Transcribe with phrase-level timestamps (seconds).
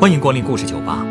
[0.00, 1.04] 欢迎光临故事酒吧。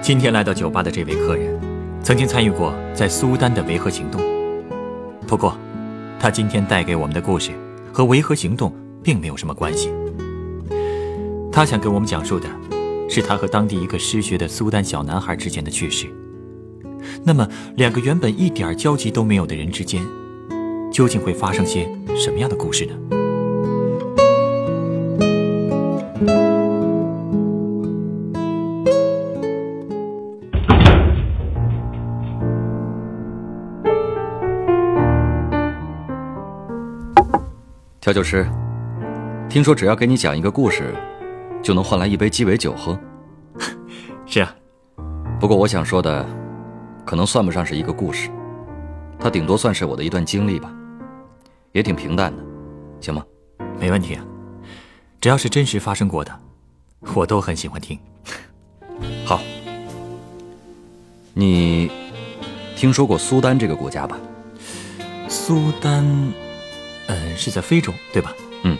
[0.00, 1.58] 今天来到酒吧的这位客人，
[2.00, 4.22] 曾经参与过在苏丹的维和行动。
[5.26, 5.58] 不过，
[6.20, 7.50] 他今天带给我们的故事
[7.92, 8.72] 和维和行动
[9.02, 9.90] 并没有什么关系。
[11.50, 12.48] 他想跟我们讲述的，
[13.10, 16.06] 是他和当地一个失学的苏丹小男孩之间的趣事。
[17.24, 20.00] 那么，两个原本一点交集都没有的人之间，
[20.92, 23.17] 究竟会发生些什么样的故事呢？
[38.08, 38.48] 调酒师，
[39.50, 40.94] 听说只要给你讲一个故事，
[41.62, 42.98] 就能换来一杯鸡尾酒喝。
[44.24, 44.50] 是啊，
[45.38, 46.26] 不过我想说的，
[47.04, 48.30] 可能算不上是一个故事，
[49.20, 50.72] 它顶多算是我的一段经历吧，
[51.72, 52.42] 也挺平淡的，
[52.98, 53.22] 行吗？
[53.78, 54.24] 没问题啊，
[55.20, 56.34] 只要是真实发生过的，
[57.14, 57.98] 我都很喜欢听。
[59.26, 59.38] 好，
[61.34, 61.90] 你
[62.74, 64.18] 听说过苏丹这个国家吧？
[65.28, 66.32] 苏丹，
[67.08, 68.32] 嗯，是在非洲，对吧？
[68.62, 68.78] 嗯，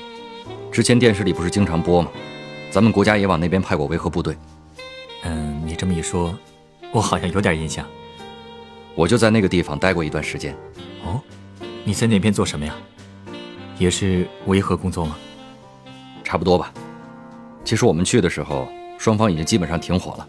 [0.70, 2.10] 之前电视里不是经常播吗？
[2.70, 4.36] 咱们国家也往那边派过维和部队。
[5.22, 6.38] 嗯，你这么一说，
[6.92, 7.84] 我好像有点印象。
[8.94, 10.54] 我就在那个地方待过一段时间。
[11.04, 11.20] 哦，
[11.84, 12.74] 你在那边做什么呀？
[13.78, 15.16] 也是维和工作吗？
[16.22, 16.72] 差不多吧。
[17.64, 18.68] 其实我们去的时候，
[18.98, 20.26] 双方已经基本上停火了。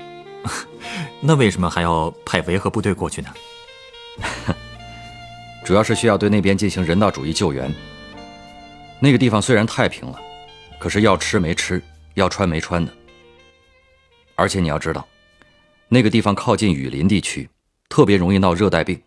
[1.20, 3.30] 那为什么还要派维和部队过去呢？
[5.66, 7.74] 主要是需要对那边进行人道主义救援。
[9.02, 10.20] 那个地方虽然太平了，
[10.80, 11.82] 可是要吃没吃，
[12.16, 12.94] 要穿没穿的。
[14.36, 15.08] 而且你要知道，
[15.88, 17.50] 那个地方靠近雨林地区，
[17.88, 19.02] 特别容易闹热带病。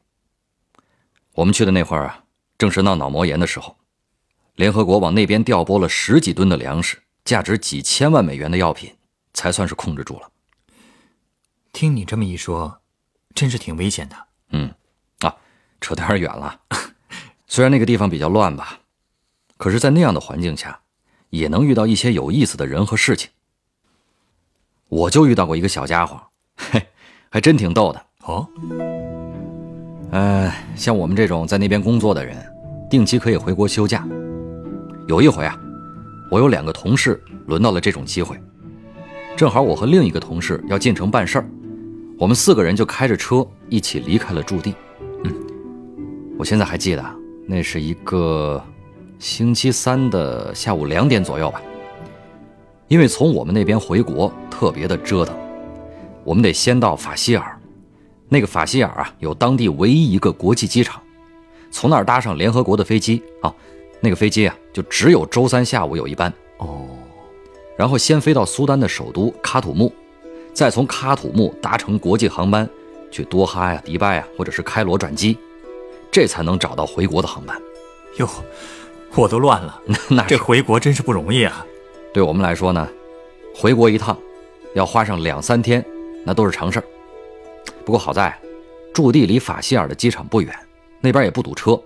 [1.34, 2.24] 我们去的那会儿啊，
[2.58, 3.76] 正是闹脑膜炎的时候，
[4.56, 8.94] 联合国往那边调拨了十几吨的粮食，价值几千万美元的药品，
[9.32, 10.30] 才算是控制住了。
[11.72, 12.82] 听你这么一说，
[13.34, 14.16] 真是挺危险的。
[14.50, 14.74] 嗯，
[15.20, 15.34] 啊，
[15.80, 16.60] 扯得有点远了。
[17.48, 18.78] 虽然那个地方比较乱吧，
[19.62, 20.80] 可是，在那样的环境下，
[21.30, 23.30] 也能遇到一些有意思的人和事情。
[24.88, 26.20] 我就遇到过一个小家伙，
[26.56, 26.84] 嘿，
[27.30, 28.48] 还真挺逗的哦。
[30.10, 32.36] 呃，像我们这种在那边工作的人，
[32.90, 34.04] 定期可以回国休假。
[35.06, 35.56] 有一回啊，
[36.28, 38.36] 我有两个同事轮到了这种机会，
[39.36, 41.48] 正好我和另一个同事要进城办事儿，
[42.18, 44.74] 我们四个人就开着车一起离开了驻地。
[45.22, 45.32] 嗯，
[46.36, 48.60] 我现在还记得，那是一个
[49.22, 51.62] 星期三的下午两点左右吧。
[52.88, 55.32] 因为从我们那边回国特别的折腾，
[56.24, 57.56] 我们得先到法希尔，
[58.28, 61.00] 那个法希尔啊有当地唯一一个国际机场，
[61.70, 63.54] 从那儿搭上联合国的飞机啊，
[64.00, 66.84] 那个飞机啊就只有周三下午有一班哦，
[67.76, 69.92] 然后先飞到苏丹的首都喀土穆，
[70.52, 72.68] 再从喀土穆搭乘国际航班
[73.08, 75.38] 去多哈呀、迪拜呀或者是开罗转机，
[76.10, 77.56] 这才能找到回国的航班。
[78.18, 78.28] 哟，
[79.14, 81.64] 我都乱了，那这回国真是不容易啊。
[82.14, 82.88] 对我们来说呢，
[83.54, 84.18] 回国一趟
[84.74, 85.84] 要花上两三天，
[86.24, 86.84] 那都是常事儿。
[87.84, 88.36] 不过好在，
[88.94, 90.54] 驻地离法希尔的机场不远，
[91.00, 91.80] 那边也不堵车，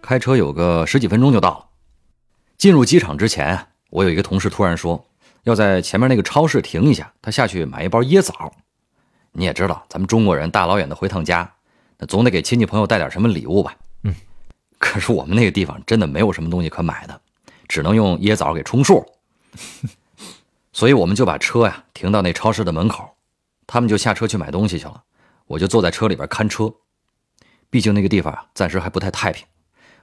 [0.00, 1.66] 开车有个十几分钟就到了。
[2.56, 5.04] 进入机场之前，我有一个同事突然说
[5.42, 8.52] 要在前面那个超市停一下，他下去买一包椰枣。
[9.32, 11.52] 你也知道，咱们中国人大老远的回趟家，
[11.98, 13.74] 那总得给亲戚朋友带点什么礼物吧？
[14.80, 14.90] 嗯。
[14.90, 17.20] 可是我们那个地方真的没有什么东西可买的，
[17.68, 19.06] 只能用椰枣给充数。
[20.72, 23.08] 所以我们就把车呀停到那超市的门口，
[23.66, 25.02] 他们就下车去买东西去了，
[25.46, 26.72] 我就坐在车里边看车。
[27.68, 29.46] 毕竟那个地方啊暂时还不太太平，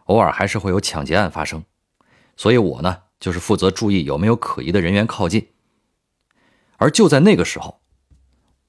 [0.05, 1.63] 偶尔还是会有抢劫案发生，
[2.35, 5.49] 所以我呢就是负责注意有没有可疑的人员靠近。
[6.77, 7.81] 而就在那个时候，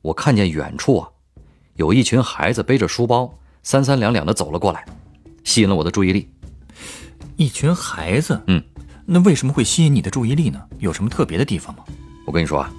[0.03, 1.11] 我看见远处啊
[1.75, 4.87] 有一群孩子背着书包，三三两两的走了过来，
[5.49, 6.29] 吸引了我的注意力。
[7.37, 8.63] 一群孩子，嗯。
[9.07, 10.61] 那为什么会吸引你的注意力呢？
[10.79, 11.83] 有什么特别的地方吗？
[12.27, 12.71] 我跟你说啊，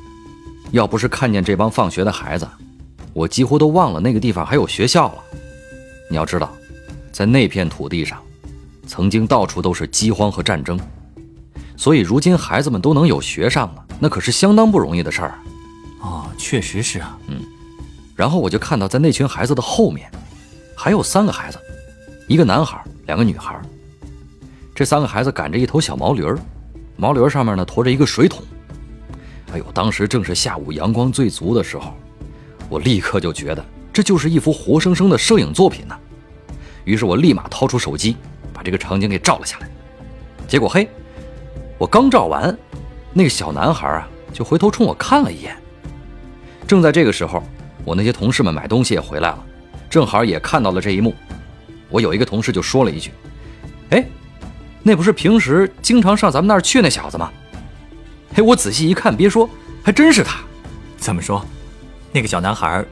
[0.69, 2.47] 要不是看见这帮放学的孩子，
[3.11, 5.23] 我几乎都忘了那个地方还有学校了。
[6.11, 6.53] 你要知道，
[7.11, 8.21] 在那片土地上，
[8.85, 10.79] 曾经到处都是饥荒和战争，
[11.75, 15.39] 所以如今孩子们都能有学上了，那可是相当不容易的事儿。
[16.01, 17.17] 哦，确实是啊。
[17.25, 17.41] 嗯。
[18.15, 20.11] 然后我就看到，在那群孩子的后面，
[20.77, 21.57] 还有三个孩子，
[22.29, 23.59] 一个男孩，两个女孩。
[24.75, 26.37] 这三个孩子赶着一头小毛驴儿，
[26.95, 28.43] 毛驴上面呢驮着一个水桶。
[29.51, 31.95] 哎呦，当时正是下午阳光最足的时候，
[32.69, 35.97] 我立刻就觉得这就是一幅活生生的摄影作品呢。
[36.85, 38.15] 于是我立马掏出手机，
[38.53, 39.67] 把这个场景给照了下来。
[40.47, 40.87] 结果嘿，
[41.79, 42.55] 我刚照完，
[43.11, 45.57] 那个小男孩啊就回头冲我看了一眼。
[46.67, 47.41] 正在这个时候，
[47.83, 49.43] 我那些同事们买东西也回来了，
[49.89, 51.11] 正好也看到了这一幕。
[51.89, 53.11] 我有一个同事就说了一句
[53.91, 54.05] ：“哎，
[54.83, 57.31] 那不是平时经常上咱们那儿去那小子吗？”
[58.33, 59.49] 嘿，我仔细一看，别说，
[59.83, 60.39] 还真是他。
[60.97, 61.43] 怎么说？
[62.11, 62.85] 那个小男孩，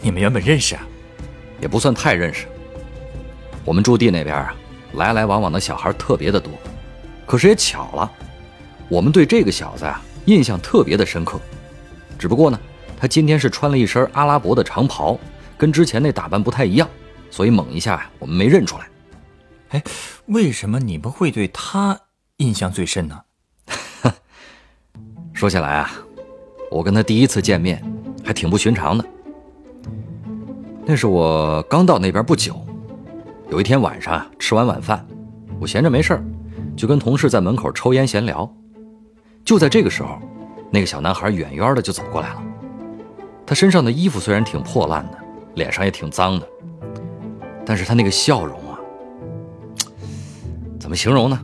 [0.00, 0.86] 你们原本认识啊？
[1.60, 2.46] 也不算太认识。
[3.64, 4.54] 我们驻地那边啊，
[4.94, 6.52] 来来往往的小孩特别的多。
[7.26, 8.10] 可是也巧了，
[8.88, 11.40] 我们对这个小子啊印象特别的深刻。
[12.18, 12.60] 只不过呢，
[13.00, 15.18] 他今天是穿了一身阿拉伯的长袍，
[15.56, 16.88] 跟之前那打扮不太一样，
[17.34, 18.88] 所以猛一下我们没认出来。
[19.70, 19.82] 哎，
[20.26, 21.98] 为什么你们会对他
[22.36, 23.20] 印象最深呢？
[25.34, 25.90] 说起来啊，
[26.70, 27.82] 我跟他第一次见面
[28.24, 29.04] 还挺不寻常的。
[30.86, 32.64] 那是我刚到那边不久，
[33.50, 35.04] 有一天晚上吃完晚饭，
[35.58, 36.16] 我闲着没事
[36.76, 38.48] 就跟同事在门口抽烟闲聊。
[39.44, 40.20] 就在这个时候，
[40.70, 42.42] 那个小男孩远远的就走过来了。
[43.44, 45.18] 他身上的衣服虽然挺破烂的，
[45.56, 46.48] 脸上也挺脏的，
[47.66, 48.78] 但是他那个笑容啊，
[50.78, 51.38] 怎么形容呢？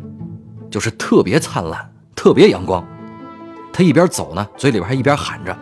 [0.70, 2.84] 就是特别灿烂，特别阳光。
[3.72, 5.56] 他一边走呢，嘴里边还一边喊着：“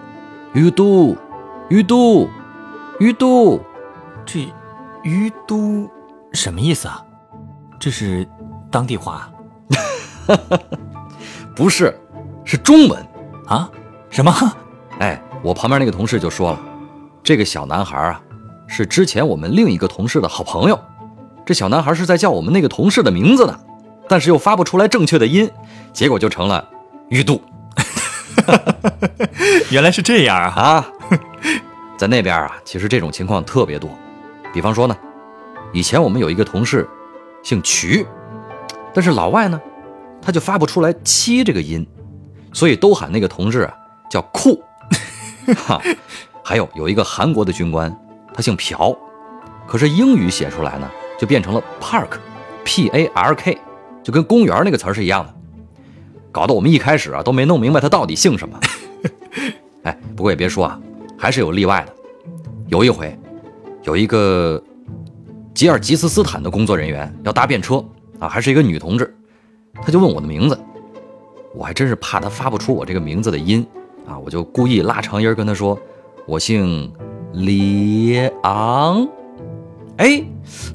[0.53, 1.17] 于都，
[1.69, 2.29] 于都，
[2.99, 3.61] 于都。”
[4.27, 4.47] 这
[5.05, 5.89] “于都”
[6.35, 7.03] 什么意思啊？
[7.79, 8.27] 这是
[8.71, 9.31] 当地话？
[11.55, 11.99] 不是，
[12.45, 13.07] 是中文
[13.47, 13.71] 啊？
[14.11, 14.33] 什么？
[14.99, 16.61] 哎，我旁边那个同事就说了，
[17.23, 18.21] 这个小男孩啊，
[18.69, 20.79] 是之前我们另一个同事的好朋友。
[21.45, 23.59] 这小男孩是在叫我们那个同事的名字呢，
[24.07, 25.51] 但是又发不出来正确的音，
[25.93, 26.69] 结果就成了
[27.09, 27.41] “于都”。
[29.71, 30.49] 原来是这样啊！
[30.55, 30.87] 啊，
[31.99, 33.91] 在那边啊，其实这种情况特别多。
[34.53, 34.97] 比方说呢，
[35.73, 36.87] 以前我们有一个同事，
[37.43, 38.07] 姓瞿，
[38.93, 39.61] 但是老外呢，
[40.21, 41.87] 他就发不出来“七”这个音，
[42.53, 43.75] 所以都喊那个同事啊
[44.11, 44.63] 叫酷。
[45.67, 45.81] 哈，
[46.45, 47.95] 还有有一个韩国的军官，
[48.39, 48.97] 他姓朴，
[49.67, 50.89] 可是英语写出来呢，
[51.19, 53.59] 就变成了 Park，P A R K，
[54.01, 55.35] 就跟公园那个词儿是一样的。
[56.31, 58.61] 搞得我们一开始啊都没弄明白他到底姓什么。
[59.83, 60.81] 哎，不过也别说啊，
[61.19, 61.93] 还是有例外的。
[62.69, 63.19] 有一回，
[63.83, 64.63] 有一个
[65.53, 67.85] 吉尔吉斯斯坦的工作人员要搭便车
[68.21, 69.13] 啊，还是一个女同志，
[69.83, 70.57] 他就问我的名字，
[71.57, 73.67] 我还真是怕他发不出我这个名字的音
[74.07, 75.77] 啊，我就故意拉长音跟他说，
[76.25, 76.93] 我姓
[77.33, 79.09] 李昂。
[79.97, 80.25] 哎，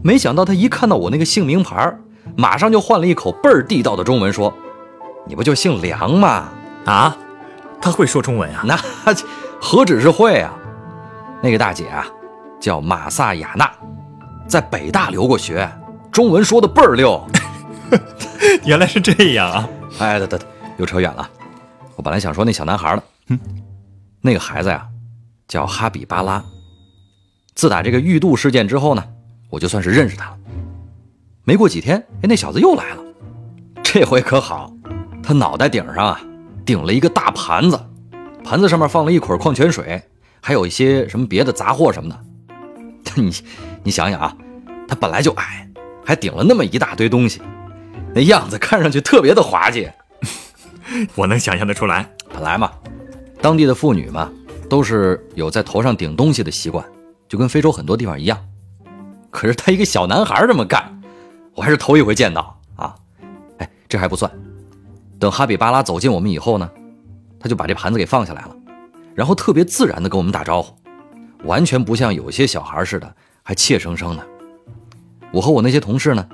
[0.04, 1.98] 没想到他一看到我那个姓名牌，
[2.36, 4.54] 马上就换了一口倍儿地道的中文说。
[5.26, 6.50] 你不就姓梁吗？
[6.86, 7.16] 啊，
[7.82, 8.62] 他会说中文啊？
[8.68, 8.78] 那
[9.62, 10.54] 何止是会啊！
[11.42, 12.06] 那个大姐啊，
[12.60, 13.72] 叫马萨雅娜，
[14.48, 15.66] 在北大留过学，
[16.12, 17.26] 中文说的倍儿溜。
[18.66, 19.70] 原来是这样啊！
[20.00, 20.46] 哎，得得得，
[20.78, 21.30] 又扯远了。
[21.96, 23.40] 我本来想说那小男孩的，嗯，
[24.20, 24.86] 那个孩子呀，
[25.48, 26.44] 叫哈比巴拉。
[27.56, 29.04] 自打这个玉度事件之后呢，
[29.50, 30.38] 我就算是认识他了。
[31.44, 33.04] 没过几天，哎，那小子又来了，
[33.84, 34.74] 这回可好。
[35.22, 36.22] 他脑袋顶上啊，
[36.66, 37.80] 顶了一个大盘子，
[38.44, 40.02] 盘子上面放了一捆矿泉水，
[40.42, 42.20] 还有一些什么别的杂货什么的。
[43.22, 43.32] 你，
[43.84, 44.36] 你想想啊，
[44.88, 45.70] 他本来就矮，
[46.04, 47.42] 还顶了那么一大堆东西，
[48.16, 49.90] 那样子看上去特别的滑稽。
[51.16, 52.10] 我能想象得出来。
[52.34, 52.72] 本来嘛，
[53.42, 54.32] 当地的妇女嘛，
[54.74, 56.84] 都是有在头上顶东西的习惯，
[57.30, 58.44] 就跟非洲很多地方一样。
[59.30, 61.00] 可是他一个小男孩这么干，
[61.54, 62.96] 我还是头一回见到啊。
[63.60, 64.32] 哎，这还不算。
[65.20, 66.68] 等哈比巴拉走近我们以后呢，
[67.40, 68.56] 他就把这盘子给放下来了，
[69.14, 70.74] 然后特别自然的跟我们打招呼，
[71.44, 74.28] 完全不像有些小孩似的，还怯生生的。
[75.32, 76.28] 我和我那些同事呢，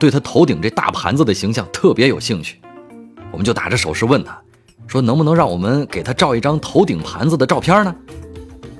[0.00, 2.60] 对他头顶这大盘子的形象特别有兴趣，
[3.30, 4.36] 我们就打着手势问他，
[4.88, 7.94] 说能不能让我们给他照一张头顶盘子的照片呢？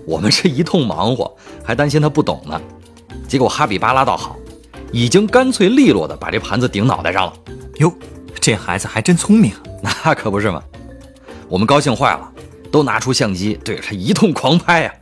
[0.06, 2.60] 我们是一通忙活，还担心他不懂呢。
[3.28, 4.36] 结果哈比巴拉倒好，
[4.90, 7.32] 已经干脆利落的把这盘子顶脑袋上了。
[7.76, 7.92] 哟。
[8.40, 10.62] 这孩子还真聪明， 那可不是嘛！
[11.48, 12.32] 我们高兴坏了，
[12.70, 14.94] 都拿出相机对着他一通狂拍呀。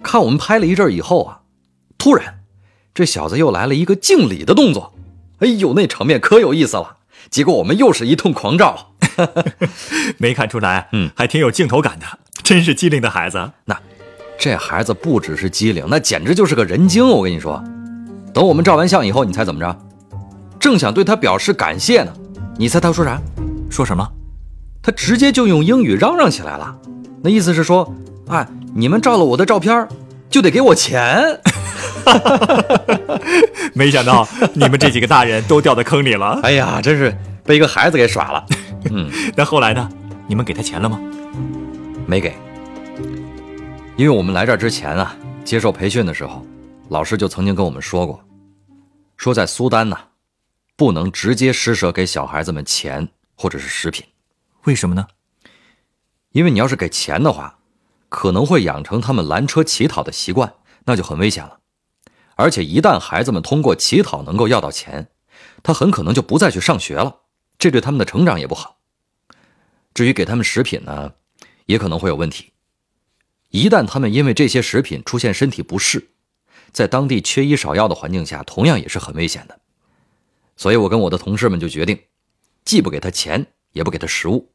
[0.00, 1.40] 看我们拍了一阵以后啊，
[1.98, 2.42] 突然
[2.94, 4.92] 这小子又来了一个敬礼的动作，
[5.38, 6.98] 哎呦，那场面可有意思了。
[7.30, 8.89] 结果我们又是一通狂照，
[10.18, 12.06] 没看出来，嗯，还挺有镜头感的，
[12.42, 13.50] 真是机灵的孩子。
[13.64, 13.76] 那
[14.38, 17.06] 这孩子不只是机灵，那简直就是个人精。
[17.06, 17.62] 我跟你说，
[18.32, 19.76] 等我们照完相以后，你猜怎么着？
[20.58, 22.12] 正想对他表示感谢呢，
[22.56, 23.20] 你猜他说啥？
[23.70, 24.06] 说什么？
[24.82, 26.74] 他直接就用英语嚷嚷起来了。
[27.22, 27.94] 那意思是说，
[28.28, 29.86] 哎，你们照了我的照片，
[30.30, 31.40] 就得给我钱。
[33.74, 36.40] 没想到你们这几个大人都掉到坑里了。
[36.42, 37.14] 哎呀，真是
[37.44, 38.46] 被一个孩子给耍了。
[38.90, 39.88] 嗯， 那后来呢？
[40.26, 41.00] 你们给他钱了吗？
[42.06, 42.34] 没给，
[43.96, 46.46] 因为我们来这儿之前啊，接受培训的时候，
[46.88, 48.22] 老师就曾经跟我们说过，
[49.16, 49.98] 说在苏丹呢，
[50.76, 54.06] 不能直接施舍给小孩子们钱或者是食品。
[54.64, 55.06] 为什么呢？
[56.32, 57.58] 因为你要是给钱的话，
[58.08, 61.58] 可能会养成他们拦车乞讨的习惯，那就很危险了。
[62.36, 65.08] 而且一旦孩子们通过乞讨能够要到钱，
[65.62, 67.16] 他很可能就不再去上学了，
[67.60, 68.78] 这对他们的成长也不好。
[69.94, 71.12] 至于给他们食品呢，
[71.66, 72.52] 也可能会有问题。
[73.50, 76.10] 一旦他们因为这些食品出现身体不适，
[76.72, 79.60] 在当地缺医少药的环境下，同样也是很危险的。
[80.56, 82.00] 所以我跟我的同事们就决定，
[82.64, 84.50] 既不给他钱，也不给他食物，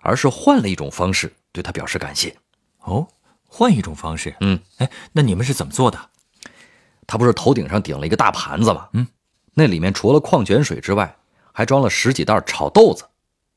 [0.00, 2.36] 而是换了一种方式对他表示感谢。
[2.80, 3.06] 哦，
[3.46, 4.34] 换一种方式。
[4.40, 6.10] 嗯，哎，那你们是怎么做的？
[7.06, 8.88] 他不是头顶上顶了一个大盘子吗？
[8.94, 9.06] 嗯，
[9.54, 11.17] 那里面除了矿泉水之外，
[11.58, 13.02] 还装了十几袋炒豆子。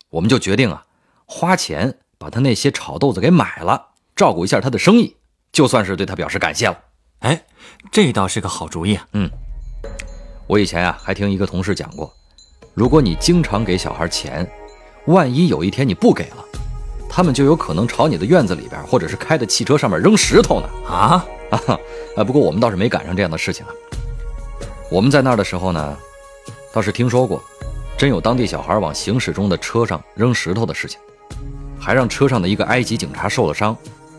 [0.09, 0.83] 我们就决定啊，
[1.27, 5.15] 花钱把他那些炒豆子给买了，照顾一下他的生意，
[5.51, 6.75] 就算是对他表示感谢了。
[7.19, 7.45] 哎，
[7.91, 9.07] 这倒是个好主意啊。
[9.13, 9.29] 嗯，
[10.47, 12.11] 我以前啊还听一个同事讲过，
[12.73, 14.49] 如果你经常给小孩钱，
[15.05, 16.43] 万一有一天你不给了，
[17.07, 20.67] 他们就有可能朝你的院子里边，或者是开的汽车上面扔石头呢。
[20.87, 21.23] 啊，
[22.17, 23.71] 啊，不过我们倒是没赶上这样的事情啊。
[24.89, 25.95] 我们在那儿的时候呢，
[26.73, 27.41] 倒是听说过，
[28.01, 30.99] 真有当地小孩往行驶中的车上扔石头的事情，
[31.79, 33.77] 还让车上的一个埃及警察受了伤，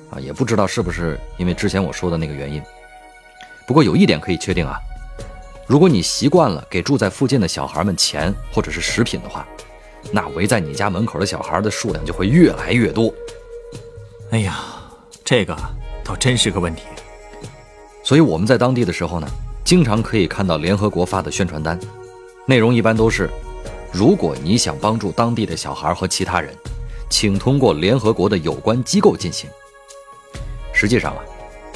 [0.09, 2.63] 啊，也不知道是不是因为之前我说的那个原因。
[3.67, 4.79] 不过有一点可以确定啊，
[5.67, 9.45] 如果你习惯了给住在附近的小孩们钱或者是食品的话，
[10.13, 13.13] 那围在你家门口的小孩的数量就会越来越多。
[14.31, 14.61] 哎呀，
[15.25, 15.59] 这个
[16.05, 16.85] 倒真是个问题。
[18.05, 19.27] 所以我们在当地的时候呢，
[19.65, 21.77] 经常可以看到联合国发的宣传单，
[22.47, 23.29] 内容一般都是：
[23.93, 26.57] 如果你想帮助当地的小孩和其他人，
[27.11, 29.51] 请通过联合国的有关机构进行。
[30.73, 31.23] 实际上啊，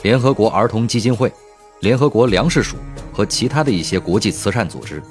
[0.02, 1.30] 联合国儿童基金会、
[1.80, 2.76] 联合国粮食署
[3.12, 5.02] 和其他的一些国际慈善组织，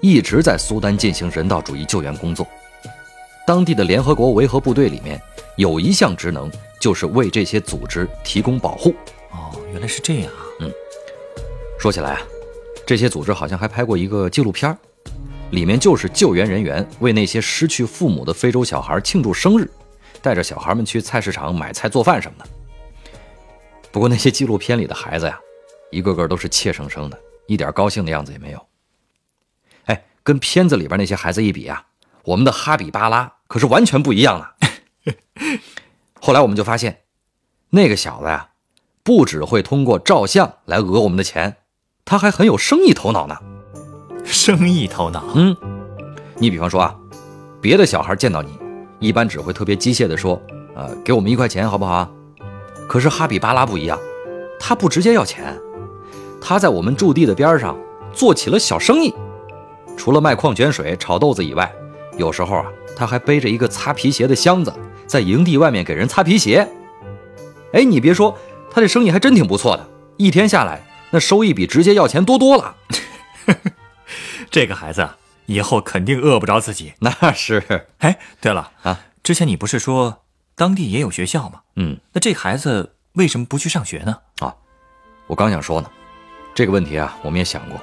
[0.00, 2.46] 一直在苏丹进行人道主义救援工作。
[3.46, 5.20] 当地的联合国维和部队里面
[5.56, 6.50] 有一项职能，
[6.80, 8.94] 就是为这些组织提供保护。
[9.32, 10.40] 哦，原来是这样啊。
[10.60, 10.72] 嗯
[11.78, 12.22] 说起来啊，
[12.84, 14.76] 这些组织好像还拍过一个纪录片儿
[15.50, 19.70] 里面就是救援人员为那些失去父母的非洲小孩庆祝生日，
[20.20, 22.50] 带着小孩们去菜市场买菜做饭什么的。
[23.90, 25.38] 不过那些纪录片里的孩子呀，
[25.90, 28.66] 一个个都是怯生生的，一点高兴的样子也没有。
[29.86, 31.86] 哎，跟片子里边那些孩子一比啊，
[32.24, 35.14] 我们的哈比巴拉可是完全不一样的。
[36.20, 37.04] 后来我们就发现，
[37.70, 38.50] 那个小子呀，
[39.02, 41.56] 不只会通过照相来讹我们的钱，
[42.04, 43.38] 他还很有生意头脑呢。
[44.28, 45.24] 生意头脑。
[45.34, 45.56] 嗯，
[46.36, 46.94] 你比方说啊，
[47.60, 48.58] 别的小孩见到你，
[48.98, 50.40] 一般只会特别机械的说，
[50.76, 52.10] 呃，给我们一块钱好不好啊？
[52.86, 53.98] 可是哈比巴拉不一样，
[54.60, 55.58] 他不直接要钱，
[56.40, 57.76] 他在我们驻地的边上
[58.12, 59.12] 做起了小生意，
[59.96, 61.70] 除了卖矿泉水、炒豆子以外，
[62.18, 64.72] 有时候啊，他还背着一个擦皮鞋的箱子，
[65.06, 66.68] 在营地外面给人擦皮鞋。
[67.72, 68.36] 哎，你别说，
[68.70, 72.74] 他这生意还真挺不错的，一天下来，那收益比直接要钱多多了。
[74.50, 76.94] 这个孩子啊以后肯定饿不着自己。
[77.00, 80.24] 那是，哎，对了啊，之前你不是说
[80.54, 81.60] 当地也有学校吗？
[81.76, 81.98] 嗯。
[82.12, 84.18] 那这孩子为什么不去上学呢？
[84.40, 84.54] 啊，
[85.26, 85.90] 我刚想说呢，
[86.54, 87.80] 这个问题啊，我们也想过。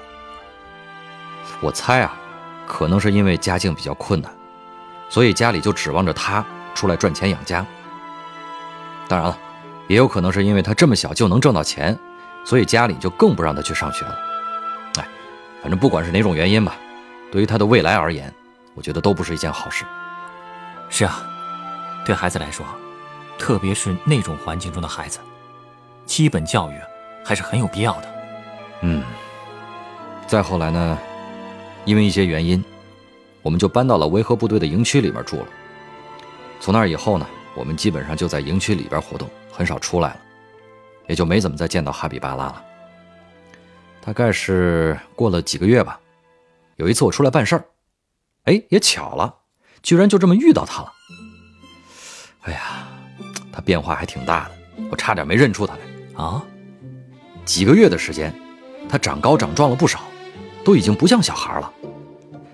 [1.61, 2.13] 我猜啊，
[2.67, 4.31] 可能是因为家境比较困难，
[5.09, 7.65] 所以家里就指望着他出来赚钱养家。
[9.07, 9.37] 当然了，
[9.87, 11.97] 也有可能是因为他这么小就能挣到钱，
[12.43, 14.34] 所以家里就更不让他去上学了。
[15.65, 16.75] 哎，反正不管是哪种原因吧，
[17.31, 18.31] 对于他的未来而言，
[18.75, 19.83] 我觉得都不是一件好事。
[20.89, 21.27] 是啊，
[22.05, 22.63] 对孩子来说，
[23.39, 25.17] 特别是那种环境中的孩子，
[26.05, 26.75] 基本教育
[27.25, 28.15] 还是很有必要的。
[28.81, 29.03] 嗯，
[30.27, 30.99] 再后来呢，
[31.83, 32.63] 因为一些原因，
[33.41, 35.47] 我们就搬到了维和部队的营区里边住了。
[36.59, 40.17] 从那以后呢，我们基本上就在营区里边活动，很少出来了，
[41.07, 42.63] 也就没怎么再见到哈比巴拉了。
[44.05, 45.99] 大概是过了几个月吧，
[46.75, 47.65] 有一次我出来办事儿，
[48.43, 49.33] 哎，也巧了，
[49.81, 50.93] 居然就这么遇到他了。
[52.41, 52.87] 哎呀，
[53.51, 54.51] 他变化还挺大的，
[54.91, 56.23] 我差点没认出他来。
[56.23, 56.45] 啊，
[57.45, 58.31] 几个月的时间，
[58.87, 60.01] 他长高长壮了不少，
[60.63, 61.73] 都已经不像小孩了。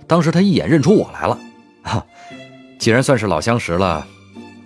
[0.08, 1.38] 当时他一眼认出我来了，
[1.84, 2.06] 哈，
[2.80, 4.08] 既然算是老相识了，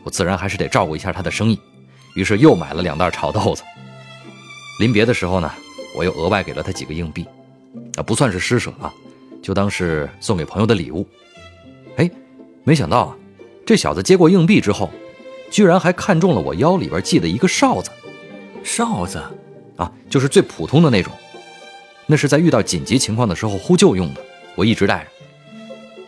[0.03, 1.59] 我自然还是得照顾一下他的生意，
[2.13, 3.63] 于是又买了两袋炒豆子。
[4.79, 5.51] 临别的时候呢，
[5.95, 7.25] 我又额外给了他几个硬币，
[7.95, 8.93] 啊，不算是施舍啊，
[9.41, 11.07] 就当是送给朋友的礼物。
[11.97, 12.09] 哎，
[12.63, 13.17] 没想到啊，
[13.65, 14.91] 这小子接过硬币之后，
[15.49, 17.89] 居然还看中了我腰里边系的一个哨子。
[18.63, 19.23] 哨子，
[19.77, 21.13] 啊，就是最普通的那种，
[22.07, 24.21] 那是在遇到紧急情况的时候呼救用的，
[24.55, 25.07] 我一直带着。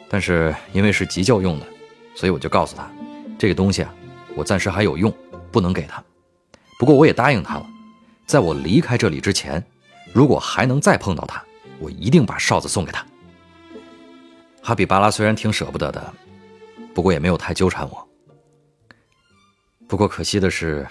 [0.09, 1.65] 但是因为是急救用的，
[2.15, 2.91] 所以我就告诉他，
[3.37, 3.93] 这个东西啊，
[4.35, 5.13] 我暂时还有用，
[5.51, 6.03] 不能给他。
[6.79, 7.65] 不过我也答应他了，
[8.25, 9.63] 在我离开这里之前，
[10.17, 11.45] 如果还能再碰到他，
[11.77, 13.05] 我一定把哨子送给他。
[14.63, 16.11] 哈比巴拉虽然挺舍不得的，
[16.95, 18.09] 不过也没有太纠缠我。
[19.87, 20.87] 不过可惜的是。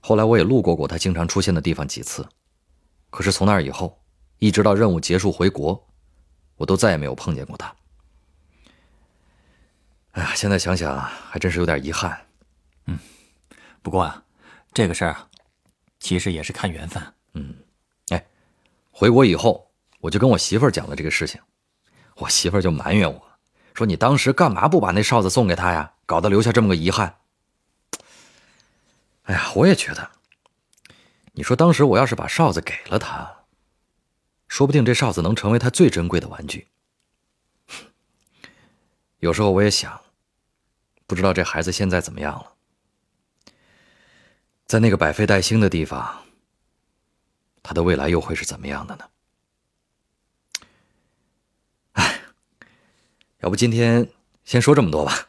[0.00, 2.24] 后来我也路过过他经常出现的地方几次，
[3.10, 4.00] 可是从那以后，
[4.38, 5.84] 一直到任务结束回国，
[6.54, 7.74] 我都再也没有碰见过他。
[10.12, 12.24] 哎呀，现在想想还真是有点遗憾。
[12.86, 12.96] 嗯，
[13.82, 14.22] 不过啊，
[14.72, 15.16] 这个事儿
[15.98, 17.02] 其实也是看缘分。
[18.92, 21.40] 回国以后我就跟我媳妇讲了这个事情，
[22.16, 23.20] 我媳妇就埋怨我
[23.74, 25.94] 说：“你当时干嘛不把那哨子送给他呀？
[26.06, 27.16] 搞得留下这么个遗憾。”
[29.24, 30.10] 哎呀，我也觉得。
[31.32, 33.44] 你说当时我要是把哨子给了他，
[34.46, 36.68] 说不定这哨子能成为他最珍贵的玩具。
[39.20, 39.98] 有时候我也想，
[41.06, 42.52] 不知道这孩子现在怎么样了，
[44.66, 46.24] 在那个百废待兴的地方，
[47.62, 49.04] 他的未来又会是怎么样的呢？
[51.92, 52.20] 哎，
[53.40, 54.08] 要不今天
[54.44, 55.28] 先说这么多吧。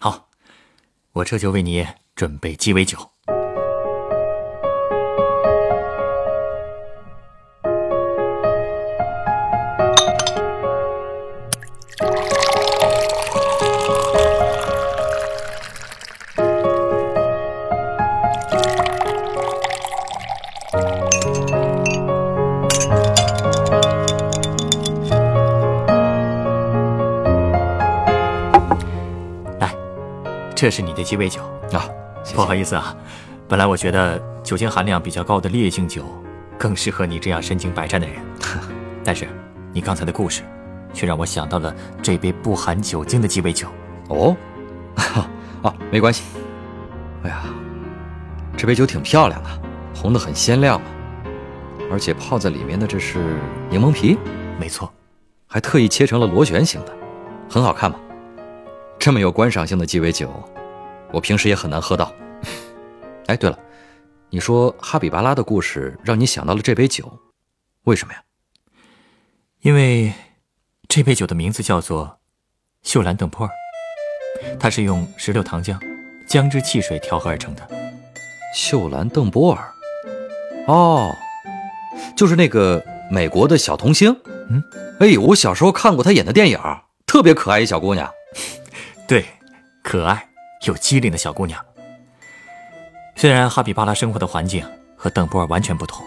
[0.00, 0.28] 好，
[1.12, 1.86] 我这就为你。
[2.14, 3.10] 准备鸡尾酒。
[30.64, 31.86] 这是你的鸡尾酒啊。
[32.34, 32.96] 不好意思啊，
[33.46, 36.06] 本来我觉得酒精含量比较高的烈性酒
[36.56, 38.16] 更适合你这样身经百战的人，
[39.04, 39.28] 但是
[39.74, 40.40] 你刚才的故事
[40.94, 43.68] 却让我想到了这杯不含酒精的鸡尾酒。
[44.08, 44.34] 哦，
[45.60, 46.22] 啊，没关系。
[47.24, 47.42] 哎呀，
[48.56, 49.50] 这杯酒挺漂亮的，
[49.94, 50.84] 红的很鲜亮啊，
[51.92, 53.18] 而且泡在里面的这是
[53.68, 54.16] 柠檬皮，
[54.58, 54.90] 没错，
[55.46, 56.92] 还特意切成了螺旋形的，
[57.50, 57.98] 很好看嘛。
[58.98, 60.30] 这么有观赏性的鸡尾酒。
[61.14, 62.12] 我平时也很难喝到。
[63.26, 63.58] 哎，对了，
[64.30, 67.20] 你说哈比巴拉的故事让你想到了这杯酒，
[67.84, 68.20] 为什么呀？
[69.60, 70.12] 因为
[70.88, 72.18] 这杯酒的名字叫做
[72.82, 73.52] 秀兰邓波尔，
[74.58, 75.78] 它是用石榴糖浆、
[76.26, 77.66] 姜汁汽水调和而成的。
[78.54, 79.72] 秀兰邓波尔，
[80.66, 81.10] 哦，
[82.16, 84.14] 就是那个美国的小童星。
[84.50, 84.62] 嗯，
[84.98, 86.58] 哎，我小时候看过她演的电影，
[87.06, 88.12] 特别可爱一小姑娘。
[89.08, 89.24] 对，
[89.82, 90.28] 可爱。
[90.64, 91.64] 又机灵的小姑娘。
[93.16, 96.04] 虽然哈比巴拉生活的环境和邓波尔完全不同，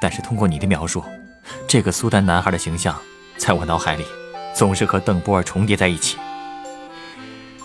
[0.00, 1.04] 但是通过你的描述，
[1.68, 2.98] 这个苏丹男孩的形象
[3.36, 4.04] 在我脑海里
[4.54, 6.16] 总是和邓波尔重叠在一起。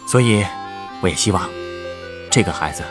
[0.08, 0.45] 所以，
[1.01, 1.49] 我也希望
[2.30, 2.84] 这个孩子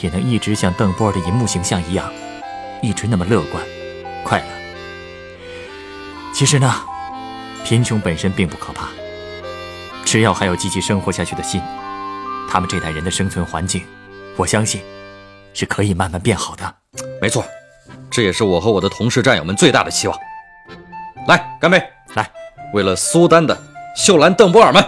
[0.00, 2.10] 也能一直像邓波尔的银幕形象一样，
[2.82, 3.62] 一直那么乐观、
[4.24, 4.46] 快乐。
[6.32, 6.74] 其实呢，
[7.64, 8.88] 贫穷本身并不可怕，
[10.04, 11.60] 只要还有积极生活下去的心。
[12.50, 13.82] 他们这代人的生存环境，
[14.36, 14.82] 我相信
[15.52, 16.74] 是可以慢慢变好的。
[17.20, 17.44] 没错，
[18.10, 20.18] 这也是我和我的同事战友们最大的期望。
[21.26, 21.82] 来，干杯！
[22.14, 22.30] 来，
[22.72, 23.56] 为了苏丹的
[23.96, 24.84] 秀兰邓波尔们。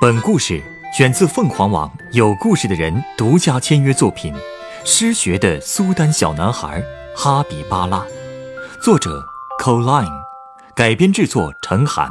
[0.00, 0.62] 本故事
[0.96, 4.34] 选自凤凰网有故事的人独家签约作品
[4.84, 6.82] 《失学的苏丹小男孩
[7.14, 7.98] 哈比巴拉》，
[8.82, 9.22] 作者
[9.62, 10.10] Coline，
[10.74, 12.10] 改编制作陈寒。